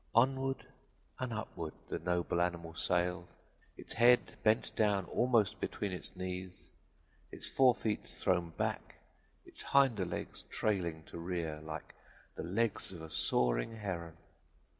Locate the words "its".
3.77-3.93, 5.91-6.15, 7.31-7.47, 9.45-9.61